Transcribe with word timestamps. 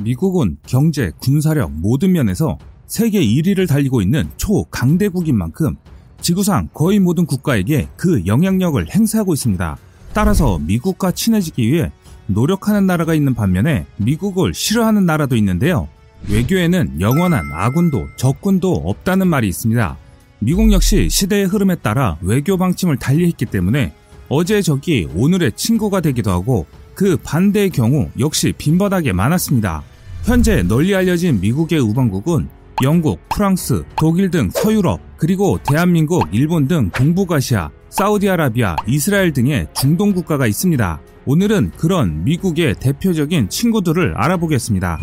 미국은 0.00 0.58
경제, 0.64 1.10
군사력 1.18 1.72
모든 1.72 2.12
면에서 2.12 2.56
세계 2.86 3.20
1위를 3.20 3.68
달리고 3.68 4.00
있는 4.00 4.30
초강대국인 4.36 5.36
만큼 5.36 5.76
지구상 6.20 6.68
거의 6.72 7.00
모든 7.00 7.26
국가에게 7.26 7.88
그 7.96 8.24
영향력을 8.24 8.90
행사하고 8.90 9.34
있습니다. 9.34 9.76
따라서 10.12 10.58
미국과 10.60 11.10
친해지기 11.10 11.70
위해 11.70 11.90
노력하는 12.26 12.86
나라가 12.86 13.14
있는 13.14 13.34
반면에 13.34 13.86
미국을 13.96 14.54
싫어하는 14.54 15.04
나라도 15.04 15.36
있는데요. 15.36 15.88
외교에는 16.28 17.00
영원한 17.00 17.50
아군도 17.52 18.06
적군도 18.16 18.74
없다는 18.74 19.28
말이 19.28 19.48
있습니다. 19.48 19.96
미국 20.40 20.72
역시 20.72 21.08
시대의 21.10 21.46
흐름에 21.46 21.76
따라 21.76 22.16
외교 22.20 22.56
방침을 22.56 22.98
달리했기 22.98 23.46
때문에 23.46 23.92
어제의 24.28 24.62
적이 24.62 25.08
오늘의 25.14 25.52
친구가 25.56 26.00
되기도 26.00 26.30
하고 26.30 26.66
그 26.98 27.16
반대의 27.22 27.70
경우 27.70 28.10
역시 28.18 28.52
빈번하게 28.58 29.12
많았습니다. 29.12 29.84
현재 30.24 30.64
널리 30.64 30.96
알려진 30.96 31.38
미국의 31.40 31.78
우방국은 31.78 32.48
영국, 32.82 33.20
프랑스, 33.28 33.84
독일 33.94 34.32
등 34.32 34.50
서유럽, 34.52 35.00
그리고 35.16 35.60
대한민국, 35.62 36.26
일본 36.32 36.66
등 36.66 36.90
동북아시아, 36.90 37.70
사우디아라비아, 37.88 38.74
이스라엘 38.88 39.32
등의 39.32 39.68
중동 39.74 40.12
국가가 40.12 40.48
있습니다. 40.48 41.00
오늘은 41.24 41.70
그런 41.76 42.24
미국의 42.24 42.74
대표적인 42.80 43.48
친구들을 43.48 44.14
알아보겠습니다. 44.16 44.98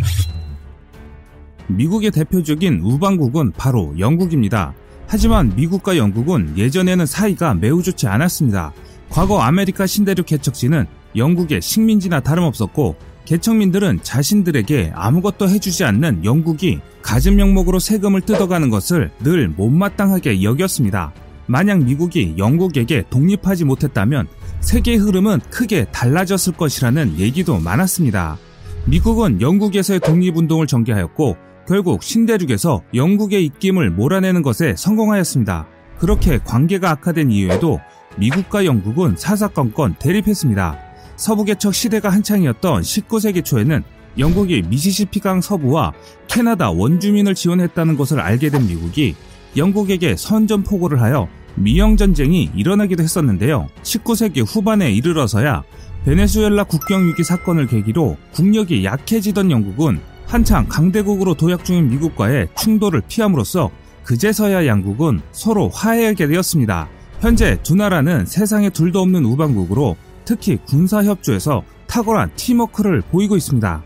미국의 1.68 2.12
대표적인 2.12 2.82
우방국은 2.84 3.54
바로 3.54 3.98
영국입니다. 3.98 4.74
하지만 5.08 5.56
미국과 5.56 5.96
영국은 5.96 6.58
예전에는 6.58 7.06
사이가 7.06 7.54
매우 7.54 7.82
좋지 7.82 8.06
않았습니다. 8.08 8.74
과거 9.10 9.40
아메리카 9.40 9.88
신대륙 9.88 10.26
개척지는 10.26 10.88
영국의 11.16 11.62
식민지나 11.62 12.20
다름없었고 12.20 12.96
개척민들은 13.26 14.00
자신들에게 14.04 14.92
아무것도 14.94 15.50
해주지 15.50 15.84
않는 15.84 16.24
영국이 16.24 16.80
갖은 17.02 17.36
명목으로 17.36 17.80
세금을 17.80 18.22
뜯어가는 18.22 18.70
것을 18.70 19.12
늘 19.20 19.50
못마땅하게 19.50 20.44
여겼습니다. 20.44 21.12
만약 21.48 21.84
미국이 21.84 22.36
영국에게 22.38 23.04
독립하지 23.10 23.66
못했다면 23.66 24.28
세계의 24.62 24.98
흐름은 24.98 25.42
크게 25.50 25.86
달라졌을 25.92 26.54
것이라는 26.54 27.20
얘기도 27.20 27.60
많았습니다. 27.60 28.38
미국은 28.86 29.42
영국에서의 29.42 30.00
독립운동을 30.00 30.68
전개하였고 30.68 31.38
결국 31.68 32.04
신대륙에서 32.04 32.84
영국의 32.94 33.44
입김을 33.46 33.90
몰아내는 33.90 34.44
것에 34.44 34.76
성공하였습니다. 34.78 35.68
그렇게 35.98 36.38
관계가 36.38 36.92
악화된 36.92 37.32
이후에도 37.32 37.80
미국과 38.18 38.66
영국은 38.66 39.16
사사건건 39.18 39.96
대립했습니다. 40.00 40.85
서부 41.16 41.46
개척 41.46 41.74
시대가 41.74 42.10
한창이었던 42.10 42.82
19세기 42.82 43.44
초에는 43.44 43.84
영국이 44.18 44.64
미시시피강 44.64 45.42
서부와 45.42 45.94
캐나다 46.28 46.72
원주민을 46.72 47.36
지원했다는 47.36 47.98
것을 47.98 48.20
알게 48.20 48.50
된 48.50 48.68
미국이 48.68 49.16
영국에게 49.58 50.16
선전포고를 50.18 51.02
하여 51.02 51.28
미영전쟁이 51.56 52.52
일어나기도 52.56 53.04
했었는데요. 53.04 53.70
19세기 53.84 54.46
후반에 54.46 54.92
이르러서야 54.92 55.64
베네수엘라 56.06 56.66
국경위기 56.66 57.24
사건을 57.24 57.68
계기로 57.68 58.18
국력이 58.34 58.84
약해지던 58.86 59.52
영국은 59.52 60.00
한창 60.28 60.68
강대국으로 60.68 61.36
도약 61.36 61.66
중인 61.66 61.90
미국과의 61.90 62.50
충돌을 62.56 63.02
피함으로써 63.08 63.72
그제서야 64.04 64.68
양국은 64.68 65.22
서로 65.32 65.70
화해하게 65.70 66.28
되었습니다. 66.28 66.90
현재 67.22 67.58
두 67.64 67.76
나라는 67.76 68.26
세상에 68.26 68.70
둘도 68.70 69.00
없는 69.02 69.26
우방국으로 69.26 69.96
특히 70.26 70.58
군사협조에서 70.66 71.64
탁월한 71.88 72.32
팀워크를 72.36 73.02
보이고 73.02 73.38
있습니다. 73.38 73.84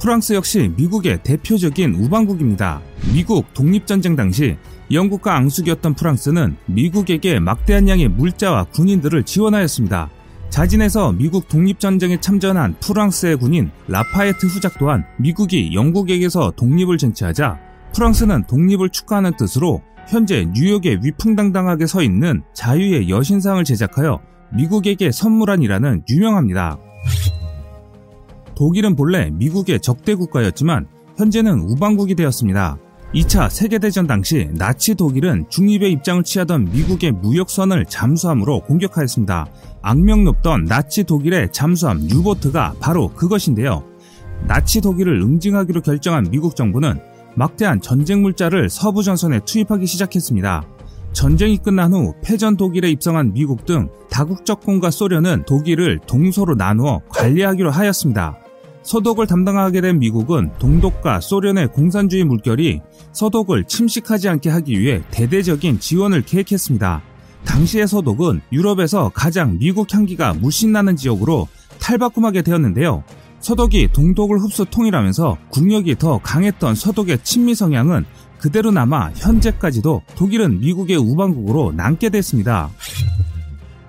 프랑스 0.00 0.32
역시 0.32 0.72
미국의 0.76 1.22
대표적인 1.22 1.94
우방국입니다. 1.94 2.80
미국 3.14 3.54
독립전쟁 3.54 4.16
당시 4.16 4.56
영국과 4.90 5.36
앙숙이었던 5.36 5.94
프랑스는 5.94 6.56
미국에게 6.66 7.38
막대한 7.38 7.88
양의 7.88 8.08
물자와 8.08 8.64
군인들을 8.64 9.22
지원하였습니다. 9.22 10.10
자진해서 10.50 11.12
미국 11.12 11.48
독립전쟁에 11.48 12.20
참전한 12.20 12.74
프랑스의 12.80 13.36
군인 13.36 13.70
라파에트 13.88 14.46
후작 14.46 14.78
또한 14.78 15.04
미국이 15.18 15.72
영국에게서 15.72 16.52
독립을 16.56 16.98
쟁취하자 16.98 17.58
프랑스는 17.94 18.44
독립을 18.48 18.90
축하하는 18.90 19.36
뜻으로 19.36 19.82
현재 20.08 20.46
뉴욕에 20.52 20.98
위풍당당하게 21.02 21.86
서 21.86 22.02
있는 22.02 22.42
자유의 22.52 23.08
여신상을 23.08 23.62
제작하여 23.64 24.20
미국에게 24.54 25.10
선물한이라는 25.10 26.04
유명합니다. 26.08 26.78
독일은 28.54 28.96
본래 28.96 29.30
미국의 29.30 29.80
적대 29.80 30.14
국가였지만 30.14 30.86
현재는 31.16 31.60
우방국이 31.60 32.14
되었습니다. 32.14 32.78
2차 33.14 33.50
세계대전 33.50 34.06
당시 34.06 34.48
나치 34.52 34.94
독일은 34.94 35.44
중립의 35.50 35.92
입장을 35.92 36.22
취하던 36.22 36.70
미국의 36.72 37.12
무역선을 37.12 37.84
잠수함으로 37.86 38.60
공격하였습니다. 38.60 39.46
악명 39.82 40.24
높던 40.24 40.64
나치 40.64 41.04
독일의 41.04 41.52
잠수함 41.52 42.00
유보트가 42.08 42.76
바로 42.80 43.08
그것인데요. 43.08 43.84
나치 44.46 44.80
독일을 44.80 45.20
응징하기로 45.20 45.82
결정한 45.82 46.28
미국 46.30 46.56
정부는 46.56 47.00
막대한 47.34 47.80
전쟁 47.80 48.22
물자를 48.22 48.70
서부 48.70 49.02
전선에 49.02 49.40
투입하기 49.44 49.86
시작했습니다. 49.86 50.64
전쟁이 51.12 51.58
끝난 51.58 51.92
후 51.92 52.14
패전 52.22 52.56
독일에 52.56 52.90
입성한 52.90 53.34
미국 53.34 53.66
등 53.66 53.88
다국적군과 54.10 54.90
소련은 54.90 55.44
독일을 55.46 56.00
동서로 56.06 56.54
나누어 56.54 57.00
관리하기로 57.10 57.70
하였습니다. 57.70 58.38
서독을 58.82 59.26
담당하게 59.26 59.80
된 59.80 59.98
미국은 59.98 60.50
동독과 60.58 61.20
소련의 61.20 61.68
공산주의 61.68 62.24
물결이 62.24 62.80
서독을 63.12 63.64
침식하지 63.64 64.28
않게 64.28 64.50
하기 64.50 64.78
위해 64.80 65.02
대대적인 65.10 65.78
지원을 65.78 66.22
계획했습니다. 66.22 67.02
당시의 67.44 67.86
서독은 67.86 68.40
유럽에서 68.50 69.10
가장 69.14 69.58
미국 69.58 69.92
향기가 69.92 70.32
물씬 70.34 70.72
나는 70.72 70.96
지역으로 70.96 71.46
탈바꿈하게 71.78 72.42
되었는데요. 72.42 73.04
서독이 73.42 73.88
동독을 73.92 74.38
흡수 74.38 74.64
통일하면서 74.64 75.36
국력이 75.50 75.96
더 75.96 76.18
강했던 76.18 76.76
서독의 76.76 77.18
친미 77.24 77.56
성향은 77.56 78.04
그대로 78.38 78.70
남아 78.70 79.12
현재까지도 79.16 80.02
독일은 80.14 80.60
미국의 80.60 80.96
우방국으로 80.96 81.72
남게 81.72 82.08
됐습니다. 82.10 82.70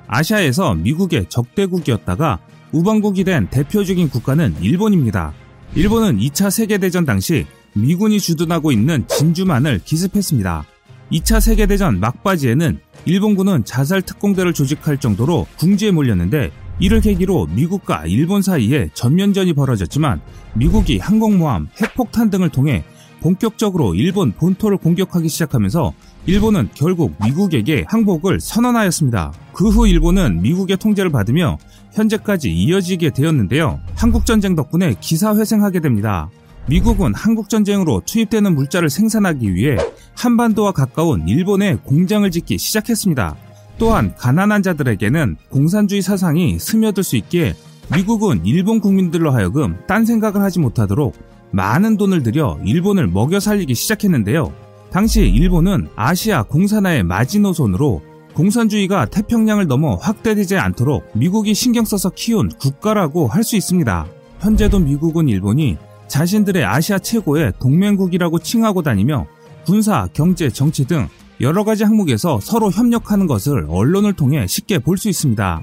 아시아에서 0.08 0.74
미국의 0.74 1.28
적대국이었다가 1.30 2.40
우방국이 2.72 3.24
된 3.24 3.48
대표적인 3.50 4.10
국가는 4.10 4.56
일본입니다. 4.60 5.34
일본은 5.76 6.18
2차 6.20 6.50
세계대전 6.50 7.06
당시 7.06 7.46
미군이 7.74 8.20
주둔하고 8.20 8.72
있는 8.72 9.08
진주만을 9.08 9.82
기습했습니다. 9.86 10.66
2차 11.12 11.40
세계대전 11.40 12.00
막바지에는 12.00 12.80
일본군은 13.06 13.66
자살 13.66 14.02
특공대를 14.02 14.54
조직할 14.54 14.98
정도로 14.98 15.46
궁지에 15.58 15.92
몰렸는데 15.92 16.52
이를 16.80 17.02
계기로 17.02 17.48
미국과 17.48 18.06
일본 18.08 18.42
사이에 18.42 18.90
전면전이 18.94 19.54
벌어졌지만 19.54 20.22
미국이 20.56 20.98
항공모함, 20.98 21.70
핵폭탄 21.82 22.30
등을 22.30 22.50
통해 22.50 22.84
본격적으로 23.22 23.96
일본 23.96 24.34
본토를 24.34 24.78
공격하기 24.78 25.30
시작하면서 25.30 25.94
일본은 26.26 26.70
결국 26.74 27.16
미국에게 27.24 27.86
항복을 27.88 28.40
선언하였습니다. 28.42 29.34
그 29.54 29.70
후 29.70 29.88
일본은 29.88 30.42
미국의 30.42 30.78
통제를 30.78 31.10
받으며 31.10 31.58
현재까지 31.94 32.52
이어지게 32.52 33.12
되었는데요. 33.12 33.80
한국전쟁 33.96 34.56
덕분에 34.56 34.96
기사회생하게 35.00 35.80
됩니다. 35.80 36.30
미국은 36.68 37.14
한국전쟁으로 37.14 38.02
투입되는 38.06 38.56
물자를 38.56 38.90
생산하기 38.90 39.54
위해 39.54 39.78
한반도와 40.18 40.72
가까운 40.72 41.28
일본에 41.28 41.76
공장을 41.76 42.30
짓기 42.30 42.58
시작했습니다. 42.58 43.36
또한 43.78 44.14
가난한 44.18 44.64
자들에게는 44.64 45.38
공산주의 45.50 46.02
사상이 46.02 46.60
스며들 46.60 47.04
수 47.04 47.16
있기에 47.18 47.56
미국은 47.96 48.46
일본 48.46 48.80
국민들로 48.80 49.32
하여금 49.32 49.78
딴 49.88 50.06
생각을 50.06 50.42
하지 50.42 50.60
못하도록 50.60 51.16
많은 51.52 51.98
돈을 51.98 52.24
들여 52.24 52.60
일본을 52.66 53.08
먹여 53.08 53.40
살리기 53.40 53.76
시작했는데요. 53.76 54.54
당시 54.92 55.22
일본은 55.22 55.88
아시아 55.96 56.44
공산화의 56.44 57.04
마지노선으로 57.04 58.02
공산주의가 58.34 59.06
태평양을 59.06 59.68
넘어 59.68 59.96
확대되지 59.96 60.58
않도록 60.58 61.06
미국이 61.14 61.54
신경 61.54 61.86
써서 61.86 62.10
키운 62.10 62.50
국가라고 62.50 63.28
할 63.28 63.44
수 63.44 63.56
있습니다. 63.56 64.08
현재도 64.40 64.80
미국은 64.80 65.30
일본이 65.30 65.78
자신들의 66.08 66.64
아시아 66.64 67.00
최고의 67.00 67.54
동맹국이라고 67.60 68.40
칭하고 68.40 68.82
다니며 68.82 69.28
군사, 69.66 70.08
경제, 70.14 70.50
정치 70.50 70.86
등 70.86 71.08
여러 71.44 71.64
가지 71.64 71.84
항목에서 71.84 72.40
서로 72.42 72.72
협력하는 72.72 73.28
것을 73.28 73.68
언론을 73.70 74.14
통해 74.14 74.48
쉽게 74.48 74.80
볼 74.80 74.98
수 74.98 75.10
있습니다. 75.10 75.62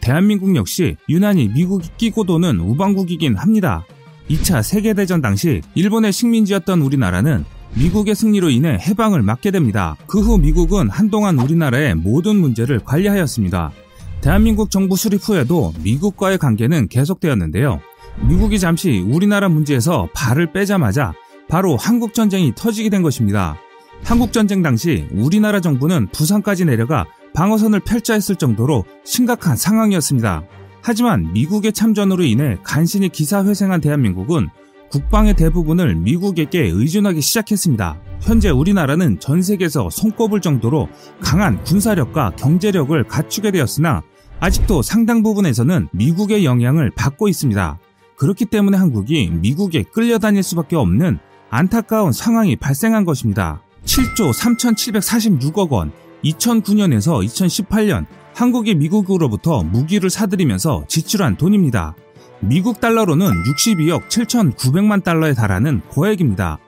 대한민국 0.00 0.56
역시 0.56 0.96
유난히 1.08 1.48
미국이 1.48 1.88
끼고 1.98 2.24
도는 2.24 2.58
우방국이긴 2.60 3.36
합니다. 3.36 3.84
2차 4.30 4.62
세계대전 4.62 5.20
당시 5.20 5.60
일본의 5.74 6.12
식민지였던 6.12 6.80
우리나라는 6.82 7.44
미국의 7.74 8.14
승리로 8.14 8.50
인해 8.50 8.78
해방을 8.80 9.22
맞게 9.22 9.50
됩니다. 9.50 9.96
그 10.06 10.20
후 10.20 10.38
미국은 10.38 10.88
한동안 10.88 11.38
우리나라의 11.38 11.94
모든 11.96 12.36
문제를 12.36 12.80
관리하였습니다. 12.80 13.72
대한민국 14.20 14.70
정부 14.70 14.96
수립 14.96 15.20
후에도 15.28 15.72
미국과의 15.82 16.38
관계는 16.38 16.88
계속되었는데요. 16.88 17.80
미국이 18.28 18.58
잠시 18.58 19.00
우리나라 19.00 19.48
문제에서 19.48 20.08
발을 20.14 20.52
빼자마자 20.52 21.12
바로 21.48 21.76
한국전쟁이 21.76 22.52
터지게 22.54 22.88
된 22.90 23.02
것입니다. 23.02 23.56
한국전쟁 24.04 24.62
당시 24.62 25.06
우리나라 25.12 25.60
정부는 25.60 26.08
부산까지 26.08 26.64
내려가 26.64 27.06
방어선을 27.34 27.80
펼쳐 27.80 28.14
했을 28.14 28.34
정도로 28.36 28.84
심각한 29.04 29.56
상황이었습니다. 29.56 30.42
하지만 30.82 31.32
미국의 31.32 31.72
참전으로 31.72 32.24
인해 32.24 32.58
간신히 32.64 33.08
기사회생한 33.08 33.80
대한민국은 33.80 34.48
국방의 34.90 35.34
대부분을 35.34 35.94
미국에게 35.94 36.62
의존하기 36.62 37.20
시작했습니다. 37.20 38.00
현재 38.20 38.50
우리나라는 38.50 39.20
전 39.20 39.40
세계에서 39.40 39.88
손꼽을 39.90 40.40
정도로 40.40 40.88
강한 41.20 41.62
군사력과 41.62 42.32
경제력을 42.36 43.04
갖추게 43.04 43.52
되었으나 43.52 44.02
아직도 44.40 44.82
상당 44.82 45.22
부분에서는 45.22 45.88
미국의 45.92 46.44
영향을 46.44 46.90
받고 46.90 47.28
있습니다. 47.28 47.78
그렇기 48.16 48.46
때문에 48.46 48.76
한국이 48.76 49.30
미국에 49.30 49.84
끌려다닐 49.84 50.42
수밖에 50.42 50.76
없는 50.76 51.18
안타까운 51.50 52.12
상황이 52.12 52.56
발생한 52.56 53.04
것입니다. 53.04 53.62
7조 53.84 54.32
3,746억 54.32 55.70
원, 55.70 55.92
2009년에서 56.24 57.24
2018년 57.24 58.06
한국이 58.34 58.74
미국으로부터 58.74 59.62
무기를 59.62 60.10
사들이면서 60.10 60.84
지출한 60.88 61.36
돈입니다. 61.36 61.94
미국 62.40 62.80
달러로는 62.80 63.30
62억 63.44 64.08
7,900만 64.08 65.04
달러에 65.04 65.34
달하는 65.34 65.82
거액입니다. 65.90 66.58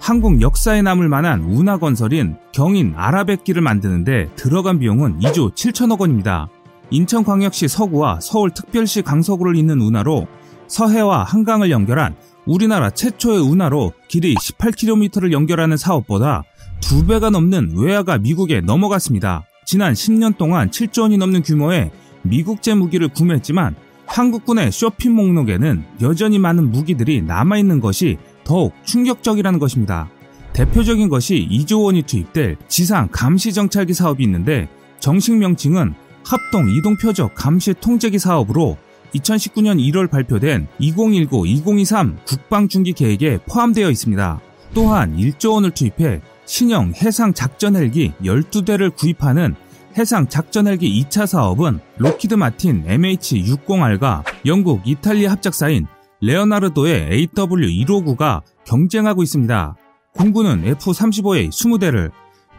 한국 0.00 0.40
역사에 0.40 0.82
남을 0.82 1.08
만한 1.08 1.42
운하 1.42 1.76
건설인 1.76 2.36
경인 2.52 2.94
아라뱃길을 2.96 3.60
만드는데 3.60 4.30
들어간 4.34 4.78
비용은 4.78 5.20
2조 5.20 5.54
7천억 5.54 6.00
원입니다. 6.00 6.48
인천광역시 6.90 7.68
서구와 7.68 8.20
서울특별시 8.20 9.02
강서구를 9.02 9.56
잇는 9.56 9.80
운하로 9.80 10.26
서해와 10.66 11.24
한강을 11.24 11.70
연결한 11.70 12.16
우리나라 12.46 12.90
최초의 12.90 13.40
운하로 13.40 13.92
길이 14.08 14.34
18km를 14.34 15.32
연결하는 15.32 15.76
사업보다 15.76 16.44
2배가 16.80 17.30
넘는 17.30 17.74
외화가 17.76 18.18
미국에 18.18 18.60
넘어갔습니다. 18.60 19.44
지난 19.64 19.92
10년 19.92 20.36
동안 20.36 20.70
7조 20.70 21.02
원이 21.02 21.18
넘는 21.18 21.42
규모의 21.42 21.90
미국제 22.22 22.74
무기를 22.74 23.08
구매했지만 23.08 23.74
한국군의 24.06 24.72
쇼핑 24.72 25.14
목록에는 25.14 25.84
여전히 26.02 26.38
많은 26.38 26.70
무기들이 26.72 27.22
남아있는 27.22 27.80
것이 27.80 28.18
더욱 28.42 28.74
충격적이라는 28.84 29.58
것입니다. 29.60 30.10
대표적인 30.52 31.08
것이 31.08 31.46
2조 31.48 31.84
원이 31.84 32.02
투입될 32.02 32.56
지상 32.66 33.08
감시 33.12 33.52
정찰기 33.52 33.94
사업이 33.94 34.24
있는데 34.24 34.68
정식 34.98 35.36
명칭은 35.36 35.94
합동 36.24 36.68
이동 36.68 36.96
표적 36.96 37.34
감시 37.34 37.72
통제기 37.74 38.18
사업으로 38.18 38.76
2019년 39.14 39.78
1월 39.78 40.10
발표된 40.10 40.66
2019-2023 40.80 42.24
국방 42.24 42.68
중기 42.68 42.92
계획에 42.92 43.38
포함되어 43.46 43.90
있습니다. 43.90 44.40
또한 44.74 45.16
1조 45.16 45.54
원을 45.54 45.70
투입해 45.70 46.20
신형 46.50 46.94
해상 46.96 47.32
작전 47.32 47.76
헬기 47.76 48.12
12대를 48.24 48.92
구입하는 48.96 49.54
해상 49.96 50.26
작전 50.28 50.66
헬기 50.66 51.00
2차 51.04 51.24
사업은 51.24 51.78
록히드 51.98 52.34
마틴 52.34 52.84
MH-60R과 52.86 54.24
영국 54.46 54.82
이탈리아 54.84 55.30
합작사인 55.30 55.86
레오나르도의 56.20 57.28
AW159가 57.28 58.42
경쟁하고 58.66 59.22
있습니다. 59.22 59.76
공군은 60.14 60.66
F-35A 60.66 61.50
20대를, 61.50 62.10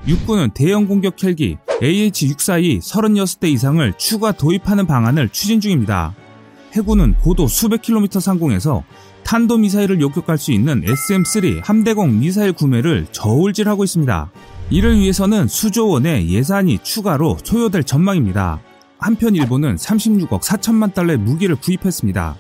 육군은 0.08 0.52
대형 0.52 0.88
공격 0.88 1.22
헬기 1.22 1.58
AH-642 1.82 2.80
36대 2.80 3.50
이상을 3.52 3.94
추가 3.98 4.32
도입하는 4.32 4.88
방안을 4.88 5.28
추진 5.34 5.60
중입니다. 5.60 6.16
해군은 6.72 7.16
고도 7.16 7.50
수백 7.50 7.82
킬로미터 7.82 8.22
상공에서 8.22 8.86
탄도미사일을 9.24 10.02
요격할 10.02 10.38
수 10.38 10.52
있는 10.52 10.82
SM-3 10.84 11.62
함대공 11.64 12.20
미사일 12.20 12.54
구매를 12.54 13.08
저울질하고 13.12 13.84
있습니다. 13.84 14.32
이를 14.70 15.00
위해서는 15.00 15.48
수조 15.48 15.90
원의 15.90 16.30
예산이 16.30 16.80
추가로 16.80 17.38
소요될 17.44 17.84
전망입니다. 17.84 18.62
한편 18.98 19.36
일본은 19.36 19.76
36억 19.76 20.42
4천만 20.42 20.94
달러의 20.94 21.18
무기를 21.18 21.56
구입했습니다. 21.56 22.36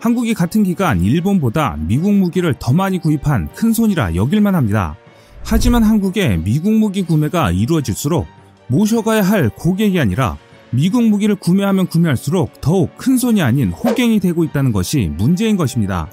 한국이 0.00 0.34
같은 0.34 0.62
기간 0.62 1.02
일본보다 1.02 1.76
미국 1.80 2.12
무기를 2.14 2.54
더 2.58 2.72
많이 2.72 2.98
구입한 2.98 3.48
큰 3.54 3.72
손이라 3.72 4.14
여길만 4.14 4.54
합니다. 4.54 4.96
하지만 5.44 5.82
한국의 5.82 6.38
미국 6.38 6.72
무기 6.72 7.02
구매가 7.02 7.52
이루어질수록 7.52 8.26
모셔가야 8.68 9.22
할 9.22 9.48
고객이 9.50 9.98
아니라 9.98 10.36
미국 10.70 11.02
무기를 11.04 11.34
구매하면 11.34 11.86
구매할수록 11.86 12.60
더욱 12.60 12.96
큰 12.98 13.16
손이 13.16 13.40
아닌 13.40 13.70
호갱이 13.70 14.20
되고 14.20 14.44
있다는 14.44 14.72
것이 14.72 15.10
문제인 15.16 15.56
것입니다. 15.56 16.08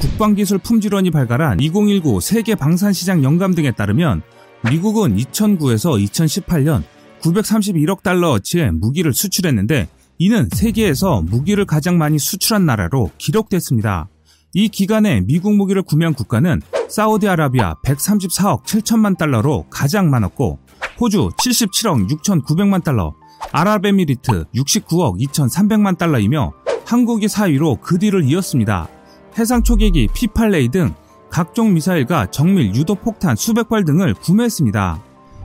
국방기술 0.00 0.58
품질원이 0.58 1.10
발간한 1.10 1.60
2019 1.60 2.20
세계 2.20 2.54
방산시장 2.54 3.24
영감 3.24 3.54
등에 3.54 3.72
따르면 3.72 4.22
미국은 4.70 5.16
2009에서 5.16 6.02
2018년 6.04 6.82
931억 7.20 8.02
달러어치의 8.02 8.72
무기를 8.72 9.12
수출했는데 9.12 9.88
이는 10.18 10.48
세계에서 10.52 11.22
무기를 11.22 11.64
가장 11.64 11.98
많이 11.98 12.18
수출한 12.18 12.66
나라로 12.66 13.10
기록됐습니다. 13.18 14.08
이 14.54 14.68
기간에 14.68 15.20
미국 15.20 15.54
무기를 15.54 15.82
구매한 15.82 16.14
국가는 16.14 16.60
사우디아라비아 16.88 17.74
134억 17.84 18.64
7천만 18.64 19.18
달러로 19.18 19.66
가장 19.70 20.08
많았고 20.10 20.58
호주 20.98 21.30
77억 21.38 22.08
6,900만 22.08 22.82
달러, 22.82 23.14
아랍에미리트 23.52 24.44
69억 24.54 25.20
2,300만 25.20 25.98
달러이며 25.98 26.52
한국이 26.86 27.26
4위로 27.26 27.80
그 27.80 27.98
뒤를 27.98 28.24
이었습니다. 28.24 28.88
해상 29.38 29.62
초계기 29.62 30.08
P8레이 30.08 30.70
등 30.70 30.94
각종 31.30 31.74
미사일과 31.74 32.30
정밀 32.30 32.74
유도 32.74 32.94
폭탄 32.94 33.36
수백 33.36 33.68
발 33.68 33.84
등을 33.84 34.14
구매했습니다. 34.14 35.02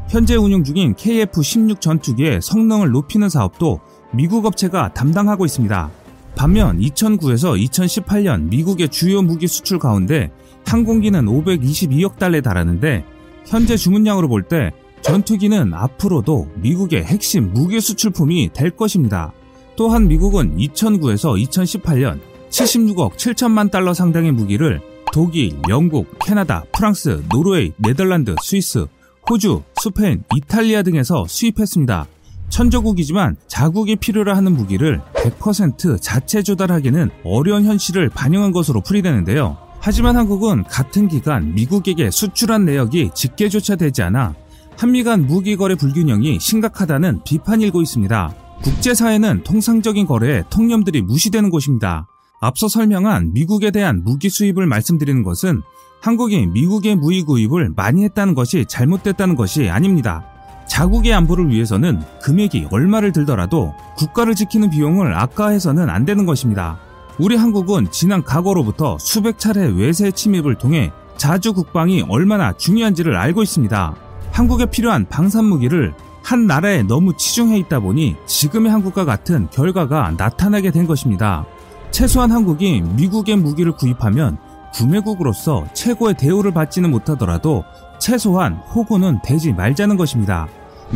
현재 0.09 0.35
운영 0.35 0.63
중인 0.63 0.95
KF-16 0.95 1.81
전투기의 1.81 2.41
성능을 2.41 2.91
높이는 2.91 3.27
사업도 3.27 3.81
미국 4.13 4.45
업체가 4.45 4.93
담당하고 4.93 5.45
있습니다. 5.45 5.89
반면 6.35 6.79
2009에서 6.79 7.61
2018년 7.69 8.49
미국의 8.49 8.89
주요 8.89 9.21
무기 9.21 9.47
수출 9.47 9.79
가운데 9.79 10.31
항공기는 10.65 11.25
522억 11.25 12.17
달러에 12.17 12.41
달하는데 12.41 13.03
현재 13.45 13.75
주문량으로 13.75 14.27
볼 14.27 14.43
때 14.43 14.71
전투기는 15.01 15.73
앞으로도 15.73 16.47
미국의 16.57 17.03
핵심 17.03 17.51
무기 17.51 17.81
수출품이 17.81 18.51
될 18.53 18.69
것입니다. 18.69 19.33
또한 19.75 20.07
미국은 20.07 20.57
2009에서 20.57 21.41
2018년 21.43 22.19
76억 22.51 23.13
7천만 23.13 23.71
달러 23.71 23.93
상당의 23.93 24.31
무기를 24.31 24.81
독일, 25.13 25.57
영국, 25.69 26.19
캐나다, 26.19 26.63
프랑스, 26.71 27.23
노르웨이, 27.29 27.73
네덜란드, 27.77 28.35
스위스, 28.43 28.85
호주, 29.29 29.63
스페인, 29.81 30.23
이탈리아 30.35 30.83
등에서 30.83 31.25
수입했습니다. 31.27 32.05
천조국이지만 32.49 33.37
자국이 33.47 33.95
필요로 33.95 34.35
하는 34.35 34.53
무기를 34.53 35.01
100% 35.15 36.01
자체 36.01 36.43
조달하기는 36.43 37.09
어려운 37.23 37.65
현실을 37.65 38.09
반영한 38.09 38.51
것으로 38.51 38.81
풀이되는데요. 38.81 39.57
하지만 39.79 40.15
한국은 40.15 40.63
같은 40.63 41.07
기간 41.07 41.55
미국에게 41.55 42.11
수출한 42.11 42.65
내역이 42.65 43.11
집계조차 43.15 43.77
되지 43.77 44.03
않아 44.03 44.35
한미 44.77 45.03
간 45.03 45.25
무기 45.25 45.55
거래 45.55 45.75
불균형이 45.75 46.39
심각하다는 46.39 47.23
비판이 47.23 47.63
일고 47.65 47.81
있습니다. 47.81 48.35
국제사회는 48.63 49.43
통상적인 49.43 50.05
거래에 50.05 50.43
통념들이 50.49 51.01
무시되는 51.01 51.49
곳입니다. 51.49 52.07
앞서 52.43 52.67
설명한 52.67 53.33
미국에 53.33 53.69
대한 53.69 54.03
무기 54.03 54.27
수입을 54.29 54.65
말씀드리는 54.65 55.21
것은 55.21 55.61
한국이 56.01 56.47
미국의 56.47 56.95
무기 56.95 57.21
구입을 57.21 57.73
많이 57.75 58.03
했다는 58.03 58.33
것이 58.33 58.65
잘못됐다는 58.67 59.35
것이 59.35 59.69
아닙니다. 59.69 60.25
자국의 60.67 61.13
안보를 61.13 61.49
위해서는 61.49 62.01
금액이 62.23 62.69
얼마를 62.71 63.11
들더라도 63.11 63.75
국가를 63.95 64.33
지키는 64.33 64.71
비용을 64.71 65.13
아까해서는 65.13 65.91
안 65.91 66.03
되는 66.03 66.25
것입니다. 66.25 66.79
우리 67.19 67.35
한국은 67.35 67.91
지난 67.91 68.23
과거로부터 68.23 68.97
수백 68.97 69.37
차례 69.37 69.67
외세 69.67 70.09
침입을 70.09 70.55
통해 70.55 70.91
자주 71.17 71.53
국방이 71.53 72.03
얼마나 72.09 72.53
중요한지를 72.53 73.15
알고 73.15 73.43
있습니다. 73.43 73.95
한국에 74.31 74.65
필요한 74.65 75.05
방산 75.07 75.45
무기를 75.45 75.93
한 76.23 76.47
나라에 76.47 76.81
너무 76.81 77.15
치중해 77.15 77.59
있다 77.59 77.81
보니 77.81 78.15
지금의 78.25 78.71
한국과 78.71 79.05
같은 79.05 79.47
결과가 79.51 80.15
나타나게 80.17 80.71
된 80.71 80.87
것입니다. 80.87 81.45
최소한 81.91 82.31
한국이 82.31 82.81
미국의 82.81 83.35
무기를 83.35 83.73
구입하면 83.73 84.37
구매국으로서 84.73 85.67
최고의 85.73 86.15
대우를 86.17 86.53
받지는 86.53 86.89
못하더라도 86.89 87.63
최소한 87.99 88.55
호구는 88.55 89.19
되지 89.23 89.51
말자는 89.51 89.97
것입니다. 89.97 90.47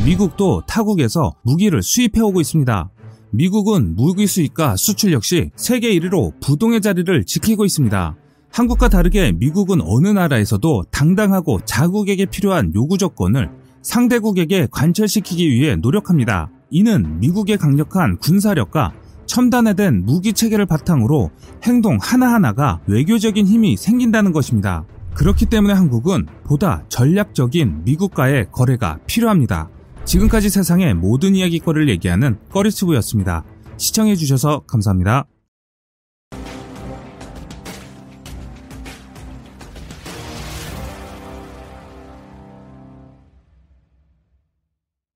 미국도 0.05 0.63
타국에서 0.65 1.33
무기를 1.43 1.83
수입해오고 1.83 2.39
있습니다. 2.39 2.89
미국은 3.31 3.95
무기 3.95 4.25
수입과 4.25 4.77
수출 4.77 5.11
역시 5.11 5.51
세계 5.57 5.93
1위로 5.99 6.39
부동의 6.41 6.79
자리를 6.81 7.25
지키고 7.25 7.65
있습니다. 7.65 8.15
한국과 8.49 8.87
다르게 8.87 9.33
미국은 9.33 9.81
어느 9.81 10.07
나라에서도 10.07 10.85
당당하고 10.91 11.59
자국에게 11.65 12.25
필요한 12.25 12.71
요구 12.73 12.97
조건을 12.97 13.51
상대국에게 13.81 14.69
관철시키기 14.71 15.51
위해 15.51 15.75
노력합니다. 15.75 16.49
이는 16.71 17.19
미국의 17.19 17.57
강력한 17.57 18.17
군사력과 18.17 18.93
첨단화된 19.25 20.05
무기 20.05 20.34
체계를 20.34 20.65
바탕으로 20.65 21.32
행동 21.63 21.98
하나하나가 22.01 22.79
외교적인 22.88 23.46
힘이 23.46 23.77
생긴다는 23.77 24.32
것입니다. 24.32 24.86
그렇기 25.13 25.46
때문에 25.46 25.74
한국은 25.74 26.27
보다 26.44 26.84
전략적인 26.89 27.84
미국과의 27.86 28.48
거래가 28.51 29.00
필요합니다. 29.08 29.70
지금까지 30.03 30.50
세상의 30.50 30.94
모든 30.94 31.36
이야기거리를 31.36 31.89
얘기하는 31.89 32.38
꺼리스부였습니다. 32.51 33.44
시청해주셔서 33.77 34.62
감사합니다. 34.67 35.25